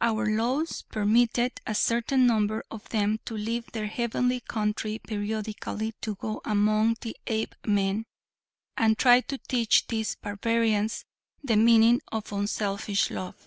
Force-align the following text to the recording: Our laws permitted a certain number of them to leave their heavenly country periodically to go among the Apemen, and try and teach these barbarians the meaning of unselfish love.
Our 0.00 0.24
laws 0.24 0.80
permitted 0.80 1.60
a 1.66 1.74
certain 1.74 2.26
number 2.26 2.64
of 2.70 2.88
them 2.88 3.20
to 3.26 3.34
leave 3.34 3.66
their 3.72 3.86
heavenly 3.88 4.40
country 4.40 4.98
periodically 4.98 5.92
to 6.00 6.14
go 6.14 6.40
among 6.42 6.96
the 7.02 7.14
Apemen, 7.26 8.06
and 8.78 8.96
try 8.96 9.16
and 9.16 9.40
teach 9.46 9.86
these 9.88 10.14
barbarians 10.14 11.04
the 11.42 11.56
meaning 11.56 12.00
of 12.10 12.32
unselfish 12.32 13.10
love. 13.10 13.46